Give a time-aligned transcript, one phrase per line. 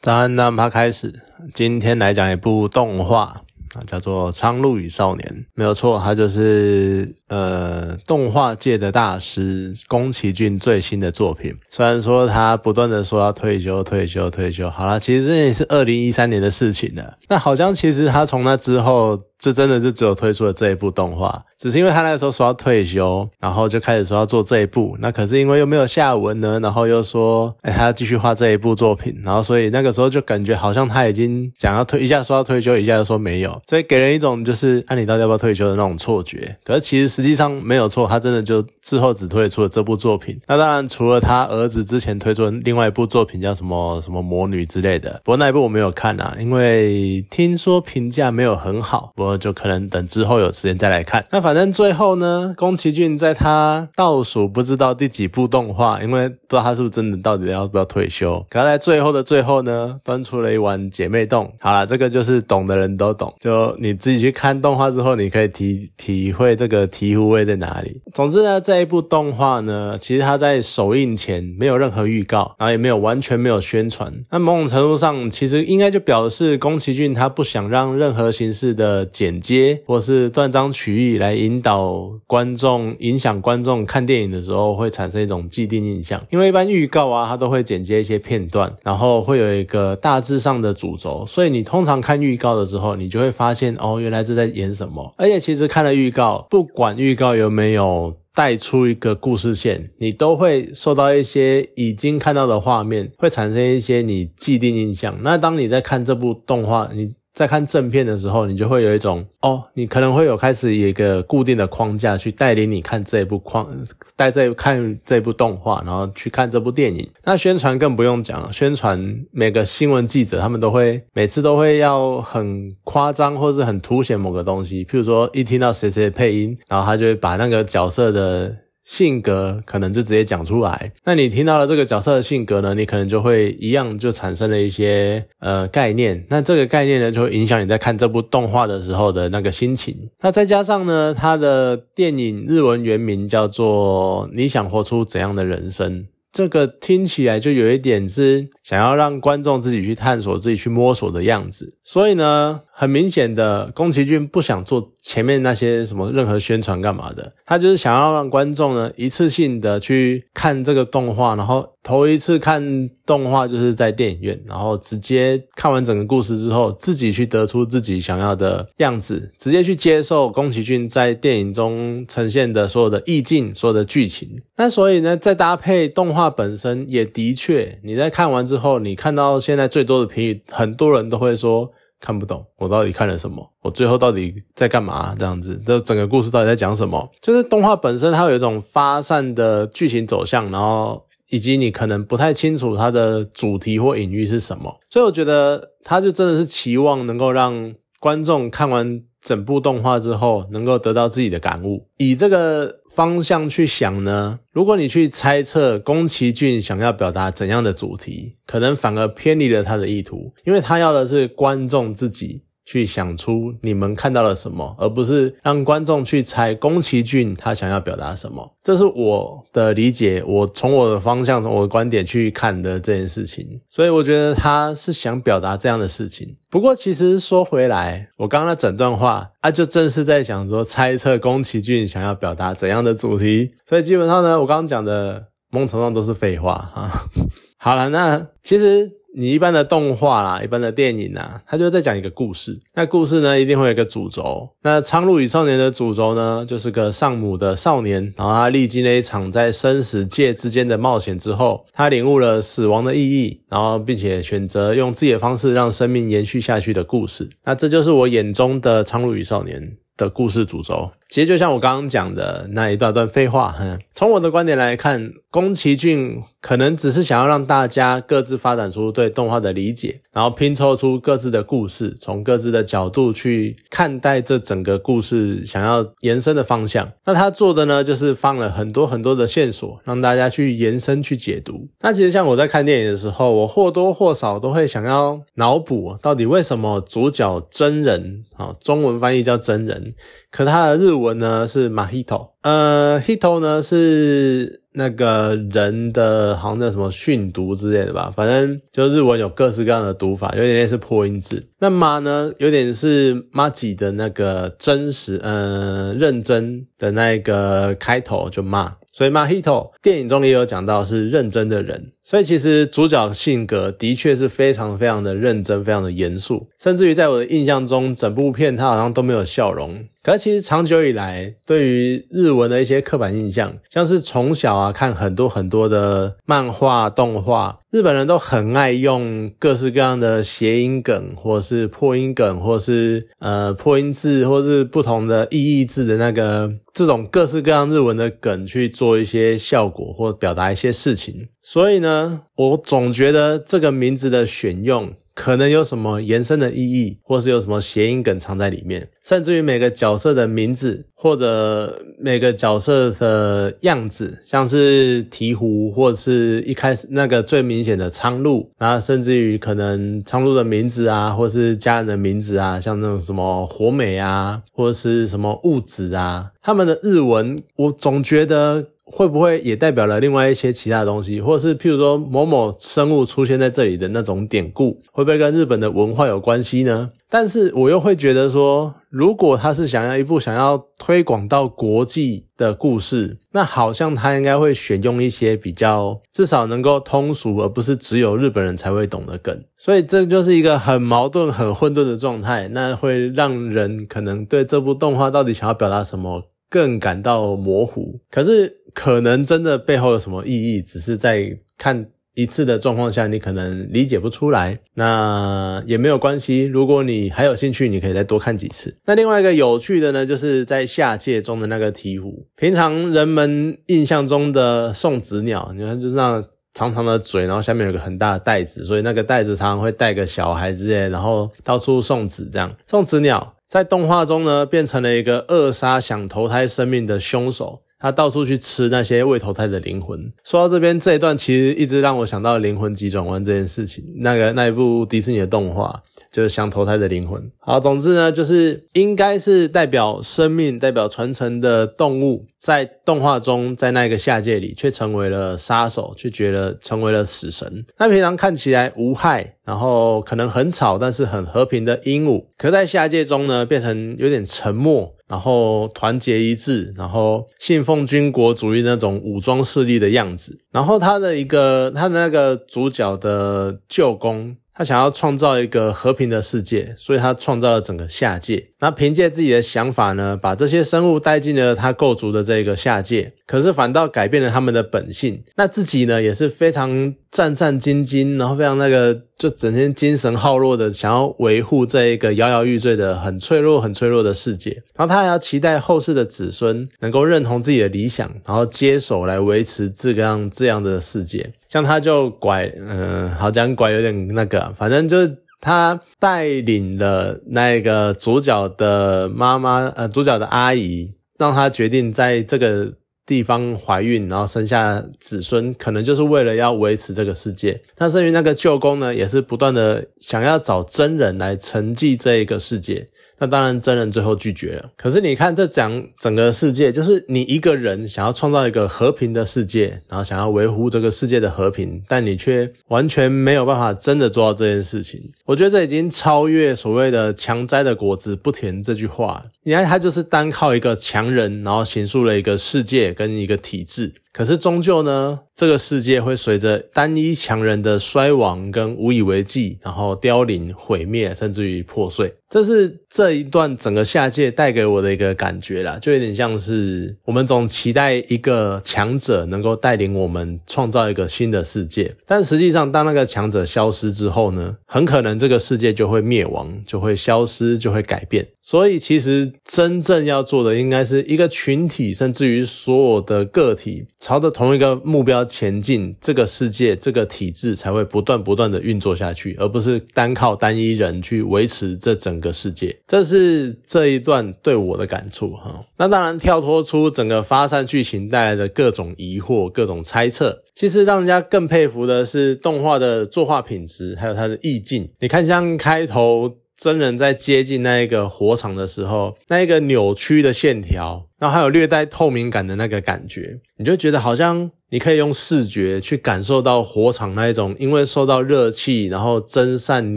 [0.00, 1.12] 早安，那么开始，
[1.52, 3.42] 今天来讲一部动画
[3.74, 11.54] 啊，叫做《苍鹭与少年》，没有错，它就是呃动画界的大师宫崎骏最新的作品。
[11.68, 17.18] 虽然说他不断的说要退休、退休、退休，好了，其实这也是二零一三年的事情了。
[17.28, 19.20] 那好像其实他从那之后。
[19.40, 24.96] 这真的就只有推出了这一部动画，只是因为他那个时候说要退休，然后就开始说要做这一部。
[25.00, 36.56] 那可是因为又没有下文呢，然后又说，哎，他要继续画这一部作品，然后所以那个时候就感觉好像他已经想要退，一下说要退休，一下又说没有，所以给人一种就是，那你到底要不要退休的那种错觉。
[36.62, 40.38] 可是其实实际上没有错，他真的就之后只推出了这部作品。
[40.46, 49.12] 那当然除了他儿子之前推出的另外一部作品叫什么什么魔女之类的，不过那一部我没有看啊，因为听说评价没有很好。
[49.36, 51.24] 就可能等之后有时间再来看。
[51.30, 58.44] 那反正最后呢，宫崎骏在他倒数不知道第几部动画，因为不知道他是不是真的到底要不要退休。
[58.48, 61.52] 可在最后的最后呢，端出了一碗姐妹冻。
[61.60, 63.34] 好了，这个就是懂的人都懂。
[63.40, 68.00] 就你自己去看动画之后，你可以体体会这个醍醐味在哪里。
[68.12, 74.12] 总之呢，这一部动画呢，其实它在首映前没有任何预告，然后也没有完全没有宣传。
[74.30, 79.82] 那某种程度上，其实应该就表示宫崎骏他不想让任何形式的剪接。
[79.84, 86.18] 或是断章取义来引导观众、影响观众看电影的时候，会产生一种既定印象。
[86.30, 95.12] 因为一般预告啊，它都会剪接一些片段，然后会有一个大致上的主轴，所以你通常看预告的时候，你就会发现哦，原来这在演什么。
[95.18, 105.18] 而且其实看了预告，不管预告有没有带出一个故事线，你都会受到一些已经看到的画面，会产生一些你既定印象。
[105.22, 107.12] 那当你在看这部动画，你。
[107.32, 113.68] 在看正片的时候，你就会有一种哦，你可能会有开始一个固定的框架去带领你看这部框，
[114.16, 117.08] 带这看这部动画，然后去看这部电影。
[117.24, 128.54] 那宣传更不用讲了，宣传每个新闻记者他们都会每次都会要很夸张或是很凸显某个东西，譬如说一听到谁谁配音，然后他就会把那个角色的。
[128.90, 139.96] 性格可能就直接讲出来，那你听到了这个角色的性格呢，你可能就会一样就产生了一些呃概念，那这个概念呢就会影响你在看这部动画的时候的那个心情。
[140.22, 146.02] 那再加上呢，它的电影日文原名叫做《你想活出怎样的人生》。
[146.32, 174.40] 这个听起来就有一点是想要让观众自己去探索、自己去摸索的样子，所以呢，很明显的，宫崎骏不想做前面那些什么任何宣传干嘛的，他就是想要让观众呢一次性的去看这个动画，然后头一次看动画就是在电影院，然后直接看完整个故事之后，自己去得出自己想要的样子，直接去接受宫崎骏在电影中呈现的所有的意境、所有的剧情。
[174.56, 176.20] 那所以呢，再搭配动画。
[176.20, 183.46] 画本身也的确，你在看完之后，你看到现在最多的评语，很多人都会说看不懂，我到底看了什么？
[183.62, 185.14] 我最后到底在干嘛？
[185.18, 187.10] 这样子，这整个故事到底在讲什么？
[187.20, 199.02] 就是动画本身它有一种发散的剧情走向，然后以及你可能不太清楚它的主题或隐喻是什么，所以我觉得它就真的是期望能够让观众看完。
[199.22, 201.86] 整部动画之后，能够得到自己的感悟。
[201.98, 212.44] 以这个方向去想呢，如果你去猜测宫崎骏想要表达怎样的主题，可能反而偏离了他的意图，因为他要的是观众自己。
[212.64, 218.56] 去想出你们看到了什么，而不是让观众去猜宫崎骏他想要表达什么。
[218.62, 223.60] 这是我的理解，我从我的方向、从我的观点去看的这件事情。
[223.68, 226.36] 所以我觉得他是想表达这样的事情。
[226.48, 233.52] 不过其实说回来，我刚刚那整段话啊，就正是在想说猜测宫崎骏想要表达怎样的主题。
[233.66, 236.90] 所以基本上呢，我刚刚讲的蒙头上都是废话哈。
[237.58, 238.99] 好了，那其实。
[239.16, 242.60] 你一般的动画啦，一般的电影啊，它就在讲一个故事。
[242.74, 244.50] 那故事呢，一定会有一个主轴。
[244.62, 257.28] 那《苍鹭与少年》的主轴呢，就是个丧母的少年，然后他历经了一场在生死界之间的冒险之后，他领悟了死亡的意义，然后并且选择用自己的方式让生命延续下去的故事。
[257.44, 259.60] 那这就是我眼中的《苍鹭与少年》
[259.96, 260.92] 的故事主轴。
[261.10, 263.56] 其实就像我刚刚讲的那一段段废话，
[263.96, 276.88] 从我的观点来看，宫崎骏可能只是想要让大家各自发展出对动画的理解，然后拼凑出各自的故事，从各自的角度去看待这整个故事想要延伸的方向。
[277.04, 281.68] 那他做的呢，就是放了很多很多的线索，让大家去延伸去解读。
[281.80, 289.94] 那其实像我在看电影的时候，我或多或少都会想要脑补到底为什么主角真人啊，中文翻译叫真人，
[290.30, 301.48] 可他的日文文呢是 Mahito，呃，Hito 呢是那个人的，好像叫什么训读之类的吧，反正就日文有各式各样的读法，有点类似破音字。
[301.58, 308.76] 那马呢，有点是马吉的那个真实，呃，认真的那个开头就骂。
[308.92, 319.84] 所以 Mahito 电影中也有讲到是认真的人，所以其实主角性格的确是非常非常的认真，非常的严肃，甚至于在我的印象中，整部片他好像都没有笑容。
[320.02, 341.28] 可是其实长久以来，对于日文的一些刻板印象，像是从小啊看很多很多的漫画、动画，日本人都很爱用各式各样的谐音梗，或是破音梗，或是呃破音字，或是不同的意义字的那个这种各式各样日文的梗去做一些效果或表达一些事情。
[341.42, 344.92] 所以呢，我总觉得这个名字的选用。
[345.12, 368.68] 可能有什么延伸的意义，或是有什么谐音梗藏在里面，甚至于每个角色的名字或者每个角色的样子，像是鹈鹕，或者是一开始那个最明显的苍鹭，然后甚至于可能苍鹭的名字啊，或是家人的名字啊，像那种什么火美啊，或者是什么物质啊，他们的日文，我总觉得。
[368.92, 376.90] 会不会也代表了另外一些其他的东西，或者是譬如说某某生物出现在这里的那种典故，会不会跟日本的文化有关系呢？
[377.08, 389.42] 但是我又会觉得说，如果他是想要一部想要推广到国际的故事，那好像他应该会选用一些比较至少能够通俗，而不是只有日本人才会懂的梗。
[389.56, 398.00] 所以这就是一个很矛盾、很混沌的状态，那会让人可能对这部动画到底想要表达什么更感到模糊。
[398.10, 398.58] 可是。
[398.72, 406.44] 可能真的背后有什么意义，只是在看一次的状况下，你可能理解不出来，那也没有关系。
[406.44, 408.76] 如果你还有兴趣，你可以再多看几次。
[408.86, 416.24] 那另外一个有趣的呢，就是在下界中的那个鹈鹕，平常人们印象中的送子鸟，你看就是那
[416.54, 427.62] 长长的嘴，然后下面有个很大的袋子，所以那个袋子常常会带个小孩之类，然后到处送子，这样送子鸟在动画中呢，变成了一个扼杀想投胎生命的凶手。
[427.80, 430.12] 他到处去吃那些未投胎的灵魂。
[430.22, 433.82] 说到这边这一段，其实一直让我想到《灵魂急转弯》这件事情。
[433.96, 435.82] 那个那一部迪士尼的动画，
[436.12, 437.30] 就是想投胎的灵魂。
[437.38, 447.64] 好，总之呢，就是应该是代表生命、代表传承的动物，在动画中，在那个下界里，却成为了杀手，却觉得成为了死神。
[447.78, 454.94] 那平常看起来无害，然后可能很吵，但是很和平的鹦鹉，可在下界中呢，变成有点沉默。
[455.10, 460.38] 然后团结一致，然后信奉军国主义那种武装势力的样子。
[460.52, 468.49] 然后他的一个他的那个主角的舅公，他想要创造一个和平的世界，所以他创造了整个下界。
[468.60, 475.22] 那凭借自己的想法呢，把这些生物带进了他构筑的这个下界，可是反倒改变了他们的本性。
[475.36, 479.02] 那自己呢，也是非常战战兢兢，然后非常那个。
[479.20, 484.50] 就整天精神耗弱的，想要维护这一个摇摇欲坠的、很脆弱、很脆弱的世界。
[484.74, 491.34] 然后他还要期待后世的子孙能够认同自己的理想，然后接手来维持这个样这样的世界。
[491.50, 494.96] 像他就拐，嗯，好讲拐有点那个，反正就
[495.40, 502.74] 他带领了那个主角的妈妈，呃，主角的阿姨，让他决定在这个。
[503.06, 507.60] 地方怀孕，然后生下子孙，可能就是为了要维持这个世界。
[507.76, 512.88] 那至于那个舅公呢，也是不断的想要找真人来承继这一个世界。
[513.20, 514.70] 那当然，真人最后拒绝了。
[514.78, 524.98] 可是你看，这讲整个世界，就是你一个人想要创造一个和平的世界，然后想要维护这个世界的和平，但你却完全没有办法真的做到这件事情。
[525.26, 529.26] 我觉得这已经超越所谓的“强摘的果子不甜”这句话。
[529.42, 533.94] 你看，他就是单靠一个强人，然后形塑了一个世界跟一个体制。
[534.12, 542.12] 可是终究呢，这个世界会随着单一强人的衰亡跟无以为继，然后凋零、毁灭，甚至于破碎。
[542.28, 558.26] 这是这一段整个下界带给我的一个感觉啦，就有点像是我们总期待一个强者能够带领我们创造一个新的世界，但实际上当那个强者消失之后呢，很可能这个世界就会灭亡，就会消失，就会改变。
[558.42, 563.86] 所以其实真正要做的，应该是一个群体，甚至于所有的个体。
[563.98, 572.76] 朝着同一个目标前进，这个世界、这个体制才会不断不断的运作下去，而不是单靠单一人去维持这整个世界。
[572.86, 575.64] 这是这一段对我的感触哈。
[575.76, 584.90] 那当然，跳脱出整个发散剧情带来的各种疑惑、各种猜测，其实让人家更佩服的是动画的作画品质，还有它的意境。
[585.00, 586.36] 你看，像开头。
[586.60, 594.50] 真人在接近那一个火场的时候，那一个扭曲的线条，然后还有略带透明感的那个感觉，你就觉得好像。
[594.72, 599.96] 你可以用视觉去感受到火场那一种，因为受到热气，然后蒸散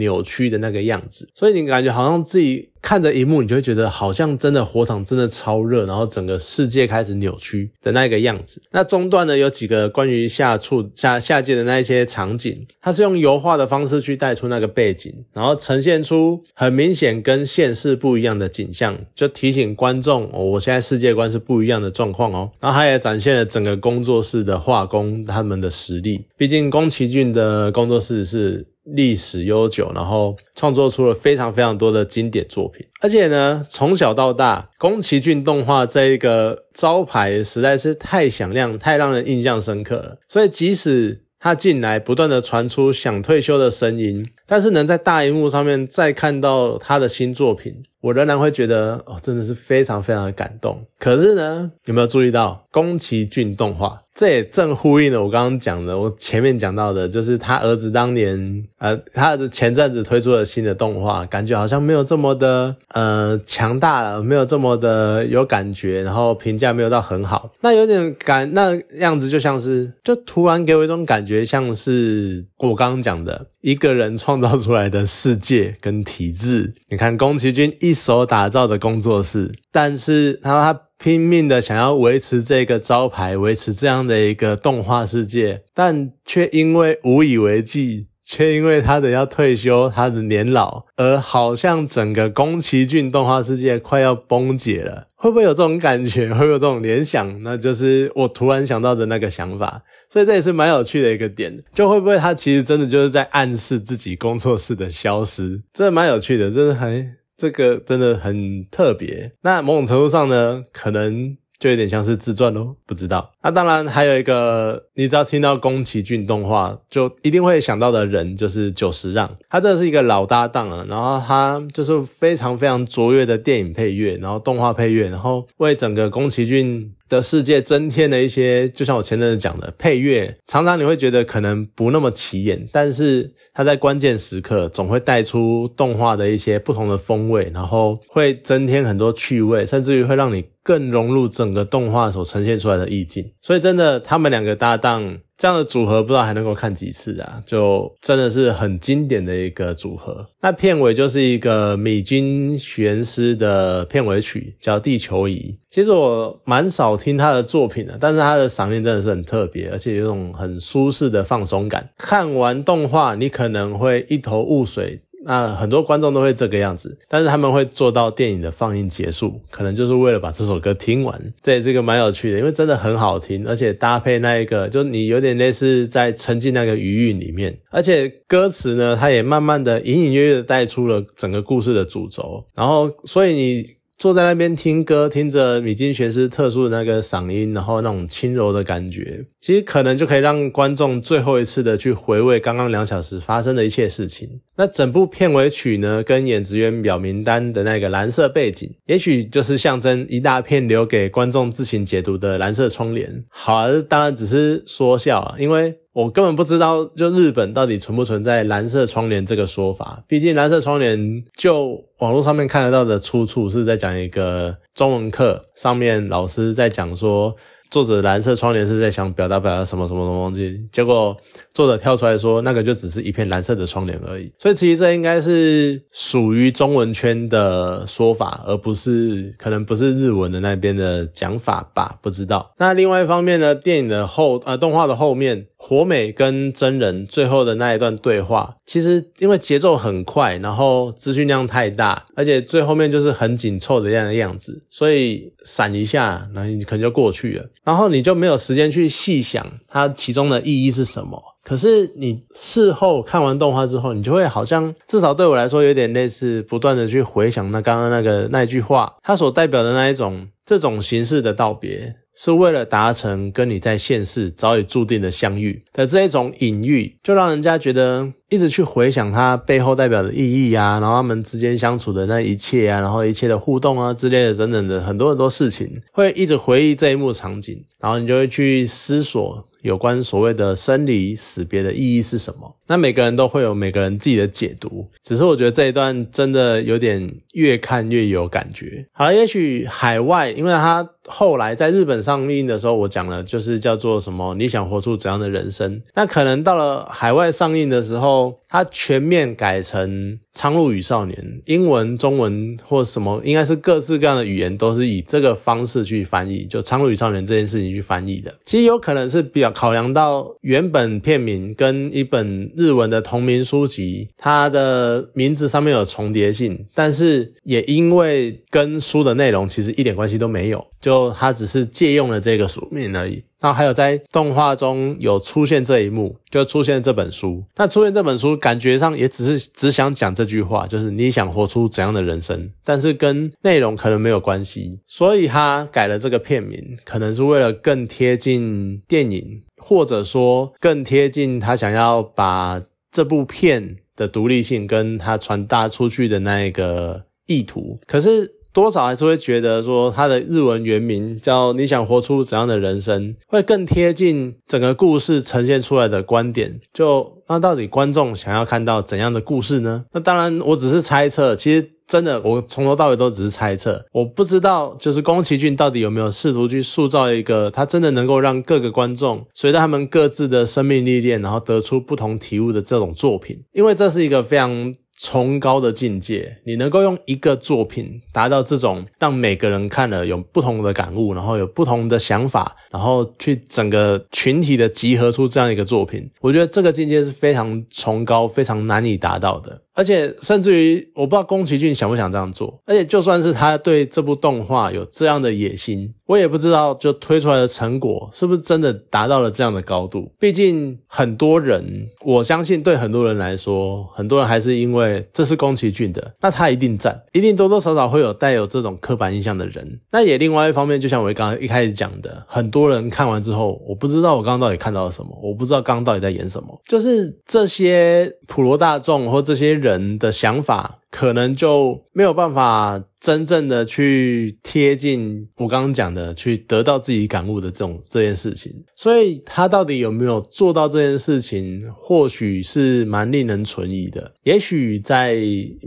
[0.00, 2.70] 扭曲的那个样子，所以你感觉好像自己。
[2.84, 8.60] 看着一幕，你就会觉得好像真的火场真的超热，然后整个世界开始扭曲的那个样子。
[8.72, 22.50] 那中段呢，有几个关于下处下下界的那一些场景，它是用油画的方式去带出那个背景，然后呈现出很明显跟现实不一样的景象，就提醒观众哦，我现在世界观是不一样的状况哦。
[22.60, 28.66] 然后他也展现了整个工作室的画工他们的实力，毕竟宫崎骏的工作室是。
[28.94, 40.18] 历史悠久，然后创作出了非常非常多的经典作品，而且呢，从小到大，宫崎骏动画这一个招牌实在是太响亮，太让人印象深刻了。
[40.28, 47.82] 所以，即使他进来不断的传出想退休的声音，但是能在大荧幕上面再看到他的新作品。
[48.04, 50.84] 我仍然会觉得哦，真的是非常非常的感动。
[50.98, 54.02] 可是呢，有没有注意到宫崎骏动画？
[54.14, 67.50] 这也正呼应了我刚刚讲的，我前面讲到的，就是他儿子当年，呃，他的前阵子推出了新的动画，感觉好像没有这么的呃强大了，没有这么的有感觉，然后评价没有到很好。
[67.62, 76.72] 那有点感，那样子就像是，就突然给我一种感觉，像是我刚刚讲的一个人创造出来的世界跟体制。
[76.88, 77.93] 你看宫崎骏一。
[77.94, 95.06] 一手打造的工作室，但是他他拼命的想要维持这个招牌，维持这样的一个动画世界，但却因为无以为继，却因为他的要退休，他的年老，而好像整个宫崎骏动画世界快要崩解了。
[95.14, 96.34] 会不会有这种感觉？
[96.34, 97.42] 会有这种联想？
[97.44, 99.82] 那就是我突然想到的那个想法。
[100.10, 105.62] 所以这也是蛮有趣的一个点，就会不会他其实真的就是在暗示自己工作室的消失？
[105.72, 107.16] 真的蛮有趣的，真的很。
[107.36, 113.32] 这个真的很特别，那某种程度上呢，可能就有点像是自传喽，不知道。
[113.42, 120.84] 那当然还有一个，你只要听到宫崎骏动画，就一定会想到的人就是久石让，他真的是一个老搭档啊。
[120.88, 126.94] 然后他就是非常非常卓越的电影配乐，然后动画配乐，然后为整个宫崎骏。
[127.08, 143.32] 的世界增添了一些，就像我前阵子讲的配乐，常常你会觉得可能不那么起眼，但是它在关键时刻总会带出动画的一些不同的风味，然后会增添很多趣味，甚至于会让你更融入整个动画所呈现出来的意境。
[143.40, 145.18] 所以真的，他们两个搭档。
[145.36, 147.42] 这样的组合不知道还能够看几次啊？
[147.44, 150.26] 就真的是很经典的一个组合。
[150.40, 155.52] 那片尾就是一个米津玄师的片尾曲，叫《地球仪》。
[155.70, 161.90] 其实我蛮少听他的作品的，但是他的嗓音真的是很特别，而且有种很舒适的放松感。
[161.98, 165.00] 看完动画，你可能会一头雾水。
[165.24, 171.32] 那很多观众都会这个样子，但是他们会做到电影的放映结束，可能就是为了把这首歌听完。
[171.42, 183.64] 这也是个蛮有趣的，因为真的很好听，而且搭配那一个，就你有点类似在沉浸那个余韵里面，而且歌词呢，它也慢慢的隐隐约约的带出了整个故事的主轴，然后所以你。
[183.96, 194.28] 坐在那边听歌，听着米津玄师特殊的那个嗓音，然后那种轻柔的感觉，其实可能就可以让观众最后一次的去回味刚刚两小时发生的一切事情。
[194.56, 203.24] 那整部片尾曲呢，跟演职员表名单的那个蓝色背景，也许就是象征一大片留给观众自行解读的蓝色窗帘。
[203.30, 205.76] 好啊，当然只是说笑啊，因为。
[205.94, 210.04] 我根本不知道，就日本到底存不存在蓝色窗帘这个说法。
[210.06, 217.34] 毕竟蓝色窗帘，就网络上面看得到的出处是在讲一个中文课上面老师在讲说。
[217.70, 221.16] 作者蓝色窗帘是在想表达表达什么什么什么东西，结果
[221.54, 224.30] 作者跳出来说那个就只是一片蓝色的窗帘而已。
[224.38, 231.96] 所以其实这应该是属于中文圈的说法，而不是可能不是日文的那边的讲法吧？
[232.02, 232.52] 不知道。
[232.58, 247.48] 那另外一方面呢，电影的后呃动画的后面，火美跟真人最后的那一段对话，其实因为节奏很快，然后资讯量太大，而且最后面就是很紧凑的这样的样子，所以闪一下，那你可能就过去了。
[247.62, 251.22] 然后你就没有时间去细想它其中的意义是什么。
[251.44, 261.96] 可是你事后看完动画之后，你就会好像至少对我来说有点类似，不断的去回想那刚刚那个那句话，它所代表的那一种这种形式的道别。
[262.16, 279.44] 是为了达成跟你在现世早已注定的相遇的这一种隐喻，就让人家觉得一直去回想它背后代表的意义啊，然后他们之间相处的那一切啊，然后一切的互动啊之类的等等的很多很多事情，会一直回忆这一幕场景，然后你就会去思索。
[279.64, 282.54] 有关所谓的生离死别的意义是什么。
[282.66, 288.86] 那每个人都会有每个人自己的解读，只是我觉得这一段真的有点越看越有感觉。
[288.92, 299.90] 好了，也许海外，因为他后来在日本上映的时候，我讲了就是叫做什么你想活出怎样的人生，那可能到了海外上映的时候，它全面改成
[300.32, 308.32] 《苍鹭与少年》，英文、中文或什么，应该是各式各样的语言都是以这个方式去翻译，就《苍鹭与少年》这件事情去翻译的。
[308.44, 323.22] 其实有可能是比较考量到原本片名跟一本日文的同名书籍，它的名字上面有重叠性，但是也因为跟书的内容其实一点关系都没有，就他只是借用了这个书名而已。
[323.40, 327.44] 然后还有在动画中有出现这一幕，就出现这本书。
[327.56, 334.80] 那出现这本书，感觉上也只是只想讲这句话，就是你想活出怎样的人生，但是跟内容可能没有关系。
[334.86, 347.78] 所以他改了这个片名，可能是为了更贴近电影，或者说更贴近他想要把这部片的独立性跟他传达出去的那一个意图。
[347.86, 348.32] 可是。
[348.54, 356.60] 多少还是会觉得说，他的日文原名叫“你想活出怎样的人生”，会更贴近整个故事呈现出来的观点。
[356.72, 359.84] 就那到底观众想要看到怎样的故事呢？
[359.92, 361.34] 那当然，我只是猜测。
[361.34, 363.84] 其实真的，我从头到尾都只是猜测。
[363.92, 373.42] 我不知道，就是宫崎骏到底有没有试图去塑造一个他真的能够让各个观众随着他们各自的生命历练，然后得出不同体悟的这种作品。
[373.52, 374.72] 因为这是一个非常。
[374.96, 389.62] 崇高的境界，你能够用一个作品达到这种让每个人看了有不同的感悟，然后有不同的想法，然后去整个群体的集合出这样一个作品，我觉得这个境界是非常崇高、非常难以达到的。
[389.74, 392.60] 而且甚至于，我不知道宫崎骏想不想这样做。
[392.64, 400.12] 而且就算是他对这部动画有这样的野心，我也不知道就推出来的成果是不是真的达到了这样的高度。
[400.18, 409.80] 毕竟很多人，我相信对很多人来说，很多人还是因为这是宫崎骏的，那他一定赞，一定多多少少会有带有这种刻板印象的人。
[409.90, 419.63] 那也另外一方面，就像我刚刚一开始讲的，很多人看完之后，我不知道我刚刚到底看到了什么，我不知道刚刚到底在演什么，就是这些普罗大众或这些。
[419.64, 422.84] 人的想法可能就没有办法。
[423.00, 434.10] 真正的去贴近我刚刚讲的，去得到自己感悟的这种这件事情，所以他到底有没有做到这件事情，或许是蛮令人存疑的。
[434.22, 435.16] 也许在，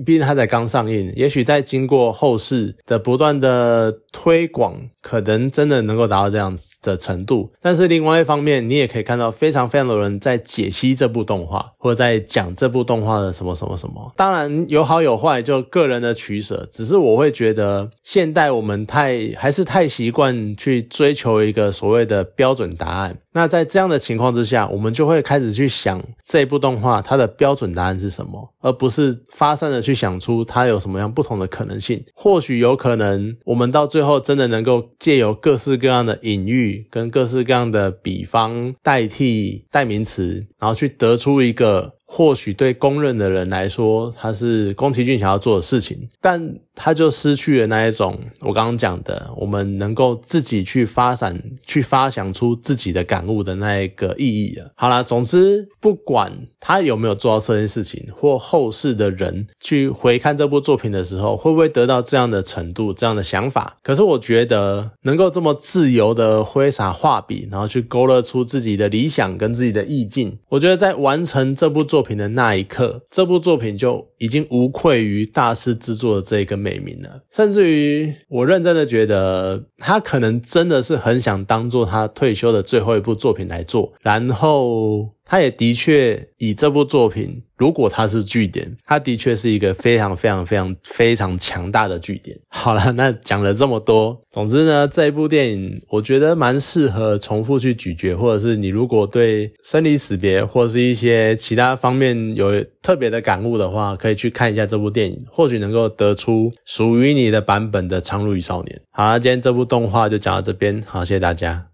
[0.04, 7.52] 毕竟他才刚上映，也许在经过后世的不断的推广，可能真的能够达到这样子的程度。
[7.62, 14.12] 但是另外一方面，你也可以看到非常非常多人在解析这部动画，或者在讲这部动画的什么什么什么。
[14.18, 16.66] 当然有好有坏，就个人的取舍。
[16.72, 17.18] 只是我。
[17.18, 23.18] 会觉得现代我们太还是太习惯去追求一个所谓的标准答案。
[23.32, 32.04] 那在这样的情况之下，我们就会开始去想这部动画它的标准答案是什么，而不是发散的去想出它有什么样不同的可能性。
[32.14, 41.97] 或许有可能，我们到最后真的能够借由各式各样的隐喻跟各式各样的比方代替代名词，然后去得出一个。
[42.10, 54.72] 或许对公认的人来说，他是宫崎骏想要做的事情，但他就失去了那一种我刚刚讲的，我们能够自己去发展、去发想出自己的感悟的那一个意义了。
[54.76, 63.76] 好啦，总之不管他有没有做到这件事情，或后世的人去回看这部作品的时候，会不会得到这样的程度、这样的想法？
[63.84, 71.97] 可是我觉得能够这么自由的挥洒画笔，然后去勾勒出自己的理想跟自己的意境，我觉得在完成这部作。
[71.98, 77.24] 作品的那一刻，这部作品就已经无愧于大师制作的这个美名了。
[77.32, 85.17] 甚至于，我认真的觉得，他可能真的是很想当做他退休的最后一部作品来做，然后。
[85.28, 92.38] 他也的确以这部作品，如果它是据点，它的确是一个非常非常非常非常强大的据点。
[92.48, 108.78] 好了，那讲了这么多，总之呢，这一部电影我觉得蛮适合重复去咀嚼，或者是你如果对生离死别或者是一些其他方面有特别的感悟的话，可以去看一下这部电影，或许能够得出属于你的版本的《苍鹭与少年》。
[108.92, 111.68] 好了，今天这部动画就讲到这边，好，谢谢大家。